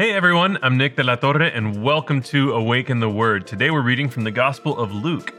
Hey 0.00 0.12
everyone, 0.12 0.60
I'm 0.62 0.76
Nick 0.76 0.94
de 0.94 1.02
la 1.02 1.16
Torre, 1.16 1.42
and 1.42 1.82
welcome 1.82 2.22
to 2.22 2.52
Awaken 2.52 3.00
the 3.00 3.10
Word. 3.10 3.48
Today 3.48 3.72
we're 3.72 3.82
reading 3.82 4.08
from 4.08 4.22
the 4.22 4.30
Gospel 4.30 4.78
of 4.78 4.94
Luke. 4.94 5.34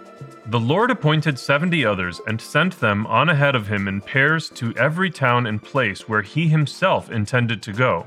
The 0.47 0.59
Lord 0.59 0.91
appointed 0.91 1.39
70 1.39 1.85
others 1.85 2.19
and 2.27 2.41
sent 2.41 2.77
them 2.81 3.07
on 3.07 3.29
ahead 3.29 3.55
of 3.55 3.67
him 3.67 3.87
in 3.87 4.01
pairs 4.01 4.49
to 4.55 4.75
every 4.75 5.11
town 5.11 5.47
and 5.47 5.63
place 5.63 6.09
where 6.09 6.23
he 6.23 6.49
himself 6.49 7.09
intended 7.09 7.61
to 7.63 7.71
go. 7.71 8.05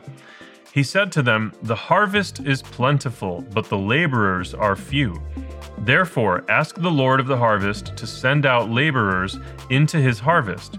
He 0.75 0.83
said 0.83 1.11
to 1.13 1.23
them, 1.23 1.55
The 1.63 1.75
harvest 1.75 2.41
is 2.41 2.61
plentiful, 2.61 3.41
but 3.55 3.71
the 3.71 3.79
laborers 3.79 4.53
are 4.53 4.77
few. 4.77 5.23
Therefore, 5.79 6.45
ask 6.51 6.77
the 6.77 6.91
Lord 6.91 7.19
of 7.19 7.29
the 7.29 7.39
harvest 7.39 7.97
to 7.97 8.07
send 8.07 8.45
out 8.45 8.69
laborers 8.69 9.39
into 9.71 9.97
his 9.97 10.19
harvest. 10.19 10.79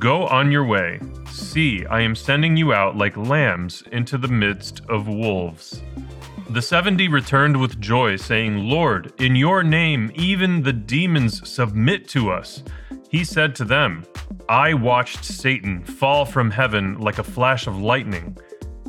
Go 0.00 0.26
on 0.26 0.50
your 0.50 0.64
way. 0.64 0.98
See, 1.32 1.86
I 1.86 2.02
am 2.02 2.14
sending 2.14 2.56
you 2.56 2.74
out 2.74 2.96
like 2.96 3.16
lambs 3.16 3.82
into 3.90 4.18
the 4.18 4.28
midst 4.28 4.82
of 4.88 5.08
wolves. 5.08 5.82
The 6.50 6.60
seventy 6.60 7.08
returned 7.08 7.58
with 7.58 7.80
joy, 7.80 8.16
saying, 8.16 8.58
Lord, 8.58 9.12
in 9.18 9.34
your 9.34 9.62
name 9.62 10.12
even 10.14 10.62
the 10.62 10.74
demons 10.74 11.48
submit 11.48 12.06
to 12.08 12.30
us. 12.30 12.62
He 13.08 13.24
said 13.24 13.54
to 13.56 13.64
them, 13.64 14.04
I 14.48 14.74
watched 14.74 15.24
Satan 15.24 15.82
fall 15.84 16.26
from 16.26 16.50
heaven 16.50 16.98
like 16.98 17.18
a 17.18 17.24
flash 17.24 17.66
of 17.66 17.80
lightning. 17.80 18.36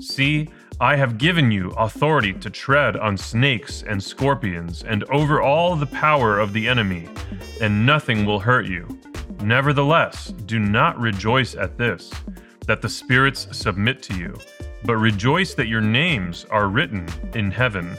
See, 0.02 0.50
I 0.82 0.98
have 0.98 1.18
given 1.18 1.50
you 1.50 1.70
authority 1.72 2.34
to 2.34 2.50
tread 2.50 2.98
on 2.98 3.16
snakes 3.16 3.84
and 3.84 4.04
scorpions 4.04 4.84
and 4.84 5.06
over 5.06 5.42
all 5.42 5.78
the 5.78 5.86
power 5.86 6.40
of 6.40 6.52
the 6.52 6.68
enemy, 6.68 7.08
and 7.62 7.86
nothing 7.86 8.26
will 8.26 8.40
hurt 8.40 8.66
you. 8.66 9.00
Nevertheless, 9.44 10.28
do 10.46 10.58
not 10.58 10.98
rejoice 10.98 11.54
at 11.54 11.78
this, 11.78 12.10
that 12.66 12.82
the 12.82 12.88
spirits 12.88 13.46
submit 13.52 14.02
to 14.04 14.16
you, 14.18 14.34
but 14.86 14.96
rejoice 14.96 15.54
that 15.56 15.68
your 15.68 15.82
names 15.82 16.46
are 16.50 16.70
written 16.70 17.06
in 17.34 17.52
heaven. 17.52 17.98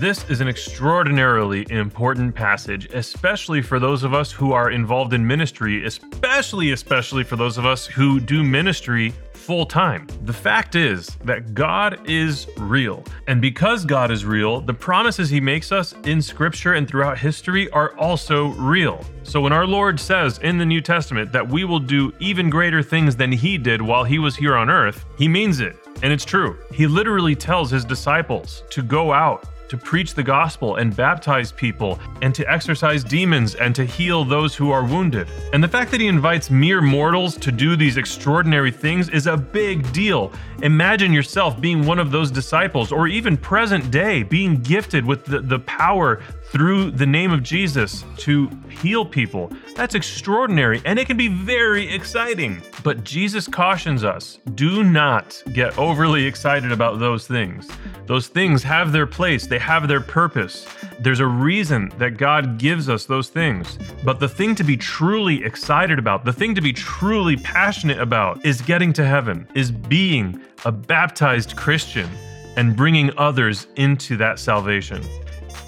This 0.00 0.28
is 0.28 0.40
an 0.40 0.48
extraordinarily 0.48 1.64
important 1.70 2.34
passage, 2.34 2.92
especially 2.92 3.62
for 3.62 3.78
those 3.78 4.02
of 4.02 4.12
us 4.12 4.32
who 4.32 4.52
are 4.52 4.72
involved 4.72 5.12
in 5.12 5.24
ministry, 5.24 5.86
especially, 5.86 6.72
especially 6.72 7.22
for 7.22 7.36
those 7.36 7.58
of 7.58 7.64
us 7.64 7.86
who 7.86 8.18
do 8.18 8.42
ministry 8.42 9.14
full 9.34 9.64
time. 9.64 10.08
The 10.24 10.32
fact 10.32 10.74
is 10.74 11.06
that 11.24 11.54
God 11.54 12.10
is 12.10 12.48
real. 12.58 13.04
And 13.28 13.40
because 13.40 13.84
God 13.84 14.10
is 14.10 14.24
real, 14.24 14.60
the 14.60 14.74
promises 14.74 15.30
he 15.30 15.40
makes 15.40 15.70
us 15.70 15.94
in 16.04 16.20
scripture 16.20 16.74
and 16.74 16.88
throughout 16.88 17.16
history 17.16 17.70
are 17.70 17.96
also 17.96 18.48
real. 18.48 19.04
So 19.22 19.40
when 19.40 19.52
our 19.52 19.66
Lord 19.66 20.00
says 20.00 20.38
in 20.38 20.58
the 20.58 20.66
New 20.66 20.80
Testament 20.80 21.30
that 21.30 21.48
we 21.48 21.64
will 21.64 21.78
do 21.78 22.12
even 22.18 22.50
greater 22.50 22.82
things 22.82 23.14
than 23.14 23.30
he 23.30 23.56
did 23.56 23.80
while 23.80 24.02
he 24.02 24.18
was 24.18 24.34
here 24.34 24.56
on 24.56 24.68
earth, 24.68 25.04
he 25.16 25.28
means 25.28 25.60
it. 25.60 25.76
And 26.02 26.12
it's 26.12 26.24
true. 26.24 26.58
He 26.72 26.88
literally 26.88 27.36
tells 27.36 27.70
his 27.70 27.84
disciples 27.84 28.64
to 28.70 28.82
go 28.82 29.12
out 29.12 29.46
to 29.68 29.76
preach 29.76 30.14
the 30.14 30.22
gospel 30.22 30.76
and 30.76 30.94
baptize 30.94 31.52
people, 31.52 31.98
and 32.22 32.34
to 32.34 32.50
exorcise 32.50 33.04
demons 33.04 33.54
and 33.54 33.74
to 33.74 33.84
heal 33.84 34.24
those 34.24 34.54
who 34.54 34.70
are 34.70 34.84
wounded. 34.84 35.28
And 35.52 35.62
the 35.62 35.68
fact 35.68 35.90
that 35.90 36.00
he 36.00 36.06
invites 36.06 36.50
mere 36.50 36.80
mortals 36.80 37.36
to 37.38 37.52
do 37.52 37.76
these 37.76 37.96
extraordinary 37.96 38.70
things 38.70 39.08
is 39.08 39.26
a 39.26 39.36
big 39.36 39.90
deal. 39.92 40.32
Imagine 40.62 41.12
yourself 41.12 41.60
being 41.60 41.84
one 41.84 41.98
of 41.98 42.10
those 42.10 42.30
disciples, 42.30 42.92
or 42.92 43.08
even 43.08 43.36
present 43.36 43.90
day, 43.90 44.22
being 44.22 44.62
gifted 44.62 45.04
with 45.04 45.24
the, 45.24 45.40
the 45.40 45.58
power 45.60 46.22
through 46.54 46.92
the 46.92 47.06
name 47.06 47.32
of 47.32 47.42
Jesus 47.42 48.04
to 48.16 48.48
heal 48.68 49.04
people. 49.04 49.50
That's 49.74 49.96
extraordinary 49.96 50.80
and 50.84 50.98
it 50.98 51.06
can 51.06 51.16
be 51.16 51.28
very 51.28 51.92
exciting. 51.92 52.62
But 52.82 53.02
Jesus 53.02 53.48
cautions 53.48 54.04
us 54.04 54.38
do 54.54 54.84
not 54.84 55.42
get 55.52 55.76
overly 55.78 56.24
excited 56.24 56.70
about 56.70 57.00
those 57.00 57.26
things. 57.26 57.68
Those 58.06 58.28
things 58.28 58.62
have 58.62 58.92
their 58.92 59.06
place, 59.06 59.46
they 59.54 59.60
have 59.60 59.86
their 59.86 60.00
purpose. 60.00 60.66
There's 60.98 61.20
a 61.20 61.26
reason 61.28 61.92
that 61.98 62.16
God 62.16 62.58
gives 62.58 62.88
us 62.88 63.04
those 63.04 63.28
things. 63.28 63.78
But 64.02 64.18
the 64.18 64.28
thing 64.28 64.56
to 64.56 64.64
be 64.64 64.76
truly 64.76 65.44
excited 65.44 65.96
about, 65.96 66.24
the 66.24 66.32
thing 66.32 66.56
to 66.56 66.60
be 66.60 66.72
truly 66.72 67.36
passionate 67.36 68.00
about, 68.00 68.44
is 68.44 68.60
getting 68.60 68.92
to 68.94 69.04
heaven, 69.04 69.46
is 69.54 69.70
being 69.70 70.40
a 70.64 70.72
baptized 70.72 71.54
Christian 71.54 72.10
and 72.56 72.74
bringing 72.74 73.16
others 73.16 73.68
into 73.76 74.16
that 74.16 74.40
salvation. 74.40 75.00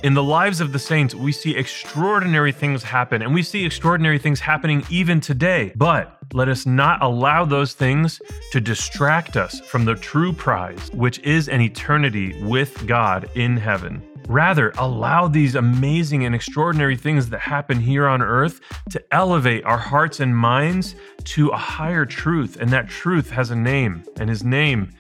In 0.06 0.14
the 0.14 0.22
lives 0.22 0.60
of 0.60 0.72
the 0.72 0.78
saints, 0.78 1.16
we 1.16 1.32
see 1.32 1.56
extraordinary 1.56 2.52
things 2.52 2.84
happen, 2.84 3.22
and 3.22 3.34
we 3.34 3.42
see 3.42 3.66
extraordinary 3.66 4.20
things 4.20 4.38
happening 4.38 4.84
even 4.88 5.20
today. 5.20 5.72
But 5.74 6.16
let 6.32 6.48
us 6.48 6.64
not 6.64 7.02
allow 7.02 7.44
those 7.44 7.72
things 7.72 8.22
to 8.52 8.60
distract 8.60 9.36
us 9.36 9.58
from 9.58 9.84
the 9.84 9.96
true 9.96 10.32
prize, 10.32 10.92
which 10.92 11.18
is 11.24 11.48
an 11.48 11.60
eternity 11.60 12.40
with 12.44 12.86
God 12.86 13.28
in 13.34 13.56
heaven. 13.56 14.00
Rather, 14.28 14.72
allow 14.78 15.26
these 15.26 15.56
amazing 15.56 16.24
and 16.24 16.36
extraordinary 16.36 16.94
things 16.94 17.28
that 17.30 17.40
happen 17.40 17.80
here 17.80 18.06
on 18.06 18.22
earth 18.22 18.60
to 18.90 19.02
elevate 19.12 19.64
our 19.64 19.76
hearts 19.76 20.20
and 20.20 20.36
minds 20.36 20.94
to 21.24 21.48
a 21.48 21.56
higher 21.56 22.06
truth. 22.06 22.58
And 22.60 22.70
that 22.70 22.88
truth 22.88 23.30
has 23.30 23.50
a 23.50 23.56
name, 23.56 24.04
and 24.20 24.30
his 24.30 24.44
name 24.44 24.92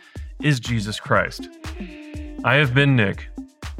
is 0.42 0.58
Jesus 0.58 0.98
Christ. 0.98 1.48
I 2.42 2.56
have 2.56 2.74
been 2.74 2.96
Nick. 2.96 3.28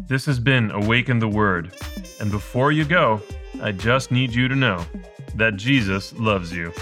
This 0.09 0.25
has 0.27 0.39
been 0.39 0.71
Awaken 0.71 1.19
the 1.19 1.27
Word. 1.27 1.72
And 2.21 2.31
before 2.31 2.71
you 2.71 2.84
go, 2.84 3.21
I 3.61 3.72
just 3.72 4.12
need 4.12 4.33
you 4.33 4.47
to 4.47 4.55
know 4.55 4.87
that 5.34 5.56
Jesus 5.56 6.12
loves 6.12 6.53
you. 6.53 6.72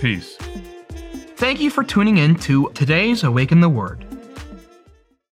Peace. 0.00 0.36
Thank 1.34 1.60
you 1.60 1.68
for 1.68 1.82
tuning 1.82 2.18
in 2.18 2.36
to 2.36 2.70
today's 2.72 3.24
Awaken 3.24 3.60
the 3.60 3.68
Word. 3.68 4.04